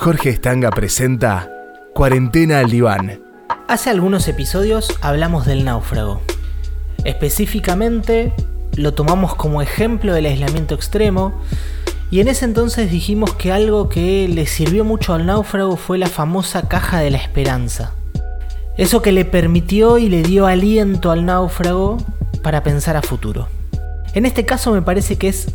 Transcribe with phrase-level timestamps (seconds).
[0.00, 1.50] Jorge Estanga presenta
[1.92, 3.20] Cuarentena al diván.
[3.68, 6.22] Hace algunos episodios hablamos del náufrago.
[7.04, 8.32] Específicamente
[8.76, 11.34] lo tomamos como ejemplo del aislamiento extremo
[12.10, 16.08] y en ese entonces dijimos que algo que le sirvió mucho al náufrago fue la
[16.08, 17.92] famosa caja de la esperanza.
[18.78, 21.98] Eso que le permitió y le dio aliento al náufrago
[22.42, 23.48] para pensar a futuro.
[24.14, 25.48] En este caso me parece que es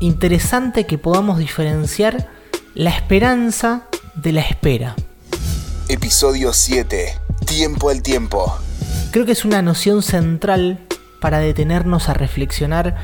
[0.00, 2.40] interesante que podamos diferenciar
[2.74, 3.82] la esperanza
[4.14, 4.96] de la espera.
[5.88, 7.18] Episodio 7.
[7.44, 8.56] Tiempo al tiempo.
[9.10, 10.80] Creo que es una noción central
[11.20, 12.96] para detenernos a reflexionar,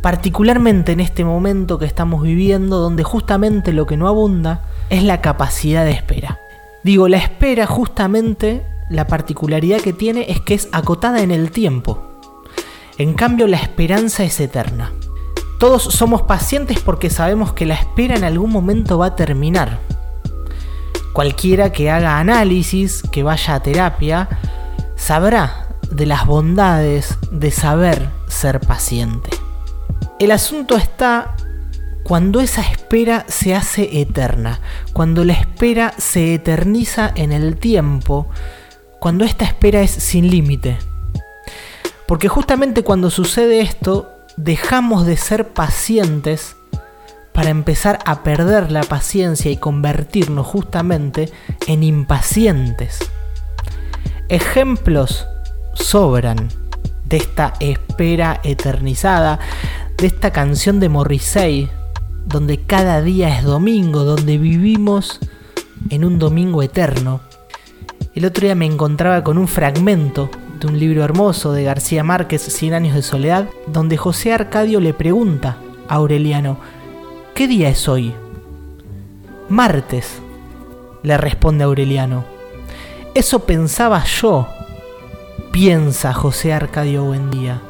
[0.00, 5.20] particularmente en este momento que estamos viviendo, donde justamente lo que no abunda es la
[5.20, 6.40] capacidad de espera.
[6.82, 12.02] Digo, la espera justamente, la particularidad que tiene es que es acotada en el tiempo.
[12.96, 14.92] En cambio, la esperanza es eterna.
[15.58, 19.78] Todos somos pacientes porque sabemos que la espera en algún momento va a terminar.
[21.12, 24.28] Cualquiera que haga análisis, que vaya a terapia,
[24.96, 29.30] sabrá de las bondades de saber ser paciente.
[30.18, 31.36] El asunto está
[32.02, 34.60] cuando esa espera se hace eterna,
[34.92, 38.28] cuando la espera se eterniza en el tiempo,
[39.00, 40.78] cuando esta espera es sin límite.
[42.06, 46.56] Porque justamente cuando sucede esto, dejamos de ser pacientes
[47.32, 51.32] para empezar a perder la paciencia y convertirnos justamente
[51.66, 52.98] en impacientes.
[54.28, 55.26] Ejemplos
[55.74, 56.48] sobran
[57.04, 59.40] de esta espera eternizada,
[59.98, 61.68] de esta canción de Morrissey,
[62.26, 65.18] donde cada día es domingo, donde vivimos
[65.90, 67.20] en un domingo eterno.
[68.14, 72.42] El otro día me encontraba con un fragmento de un libro hermoso de García Márquez,
[72.42, 76.58] Cien años de soledad, donde José Arcadio le pregunta a Aureliano,
[77.34, 78.14] ¿qué día es hoy?
[79.48, 80.20] Martes,
[81.02, 82.24] le responde Aureliano.
[83.14, 84.48] Eso pensaba yo,
[85.52, 87.60] piensa José Arcadio Buendía,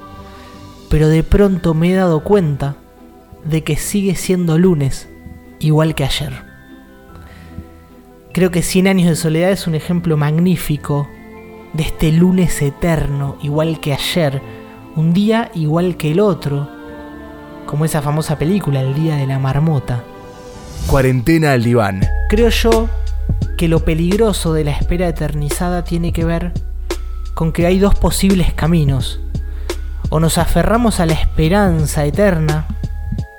[0.89, 2.77] pero de pronto me he dado cuenta
[3.45, 5.09] de que sigue siendo lunes,
[5.59, 6.33] igual que ayer.
[8.33, 11.09] Creo que Cien años de soledad es un ejemplo magnífico
[11.75, 14.41] de este lunes eterno, igual que ayer,
[14.97, 16.69] un día igual que el otro,
[17.67, 20.05] como esa famosa película, El Día de la Marmota.
[20.87, 22.07] Cuarentena al diván.
[22.31, 22.89] Creo yo
[23.59, 26.53] que lo peligroso de la espera eternizada tiene que ver
[27.35, 29.21] con que hay dos posibles caminos.
[30.11, 32.67] O nos aferramos a la esperanza eterna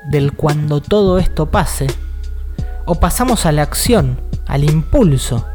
[0.10, 1.88] del cuando todo esto pase,
[2.86, 5.46] o pasamos a la acción, al impulso,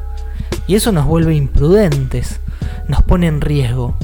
[0.67, 2.41] y eso nos vuelve imprudentes,
[2.91, 3.97] nos pone en riesgo.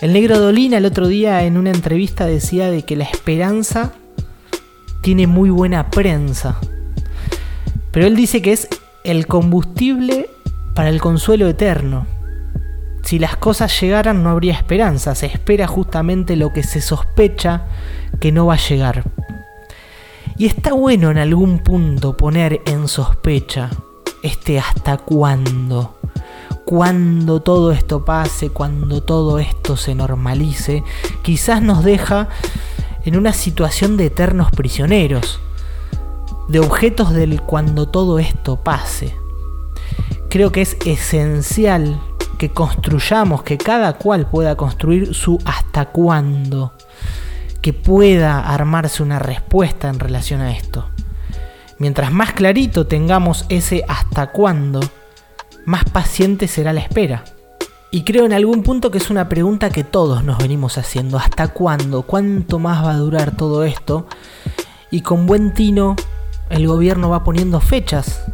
[0.00, 3.92] El negro Dolina el otro día en una entrevista decía de que la esperanza
[5.00, 6.58] tiene muy buena prensa.
[7.90, 8.68] Pero él dice que es
[9.04, 10.28] el combustible
[10.74, 12.06] para el consuelo eterno.
[13.02, 17.66] Si las cosas llegaran no habría esperanza, se espera justamente lo que se sospecha
[18.20, 19.04] que no va a llegar.
[20.36, 23.70] Y está bueno en algún punto poner en sospecha
[24.22, 25.96] este hasta cuándo
[26.64, 30.82] cuando todo esto pase, cuando todo esto se normalice,
[31.22, 32.28] quizás nos deja
[33.04, 35.40] en una situación de eternos prisioneros,
[36.48, 39.14] de objetos del cuando todo esto pase.
[40.30, 42.00] Creo que es esencial
[42.38, 46.72] que construyamos, que cada cual pueda construir su hasta cuándo,
[47.60, 50.86] que pueda armarse una respuesta en relación a esto.
[51.78, 54.80] Mientras más clarito tengamos ese hasta cuándo,
[55.64, 57.24] más paciente será la espera.
[57.90, 61.16] Y creo en algún punto que es una pregunta que todos nos venimos haciendo.
[61.16, 62.02] ¿Hasta cuándo?
[62.02, 64.06] ¿Cuánto más va a durar todo esto?
[64.90, 65.94] Y con buen tino
[66.50, 68.24] el gobierno va poniendo fechas,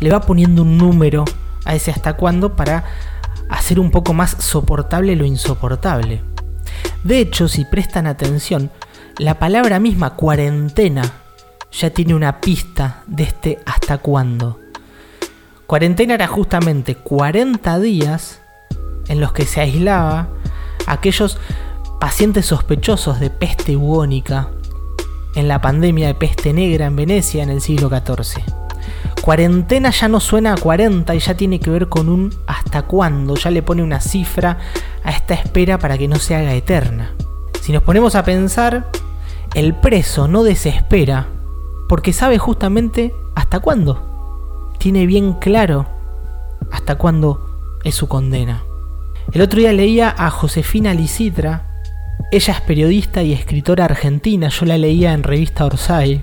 [0.00, 1.24] le va poniendo un número
[1.64, 2.84] a ese hasta cuándo para
[3.48, 6.22] hacer un poco más soportable lo insoportable.
[7.04, 8.70] De hecho, si prestan atención,
[9.18, 11.02] la palabra misma cuarentena
[11.70, 14.63] ya tiene una pista de este hasta cuándo.
[15.66, 18.42] Cuarentena era justamente 40 días
[19.08, 20.28] en los que se aislaba
[20.86, 21.38] aquellos
[21.98, 24.50] pacientes sospechosos de peste bubónica
[25.34, 28.42] en la pandemia de peste negra en Venecia en el siglo XIV.
[29.22, 33.34] Cuarentena ya no suena a 40 y ya tiene que ver con un hasta cuándo,
[33.34, 34.58] ya le pone una cifra
[35.02, 37.14] a esta espera para que no se haga eterna.
[37.62, 38.90] Si nos ponemos a pensar,
[39.54, 41.28] el preso no desespera
[41.88, 44.13] porque sabe justamente hasta cuándo
[44.84, 45.86] tiene bien claro
[46.70, 48.64] hasta cuándo es su condena.
[49.32, 51.80] El otro día leía a Josefina Licitra,
[52.30, 56.22] ella es periodista y escritora argentina, yo la leía en revista Orsay,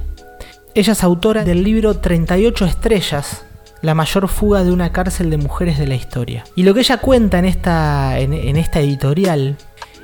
[0.75, 3.46] Ella es autora del libro 38 estrellas,
[3.81, 6.44] la mayor fuga de una cárcel de mujeres de la historia.
[6.56, 9.57] Y lo que ella cuenta en esta, en, en esta editorial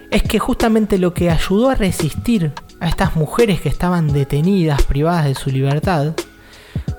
[0.10, 5.25] es que justamente lo que ayudó a resistir a estas mujeres que estaban detenidas, privadas
[5.25, 6.15] de su libertad,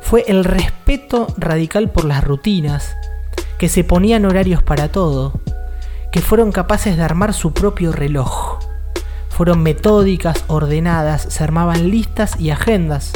[0.09, 2.97] fue el respeto radical por las rutinas,
[3.59, 5.39] que se ponían horarios para todo,
[6.11, 8.59] que fueron capaces de armar su propio reloj.
[9.29, 13.13] Fueron metódicas, ordenadas, se armaban listas y agendas.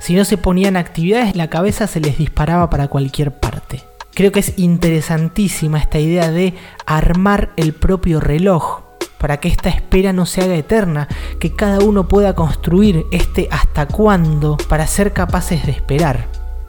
[0.00, 3.84] Si no se ponían actividades, la cabeza se les disparaba para cualquier parte.
[4.12, 6.54] Creo que es interesantísima esta idea de
[6.84, 8.87] armar el propio reloj
[9.18, 13.86] para que esta espera no se haga eterna, que cada uno pueda construir este hasta
[13.86, 16.28] cuándo para ser capaces de esperar.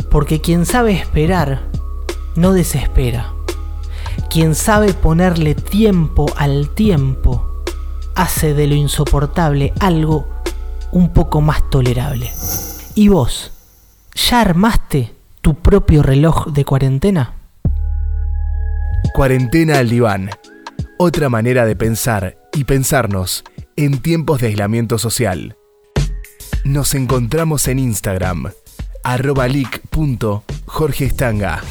[0.10, 1.62] Porque quien sabe esperar,
[2.36, 3.34] no desespera.
[4.30, 7.64] Quien sabe ponerle tiempo al tiempo,
[8.16, 10.28] hace de lo insoportable algo
[10.92, 12.32] un poco más tolerable.
[12.96, 13.52] ¿Y vos?
[14.16, 17.34] ¿Ya armaste tu propio reloj de cuarentena?
[19.14, 20.30] Cuarentena al diván.
[20.98, 23.44] Otra manera de pensar y pensarnos
[23.76, 25.56] en tiempos de aislamiento social.
[26.64, 28.52] Nos encontramos en Instagram,
[29.04, 31.62] arroba leak.jorgestanga.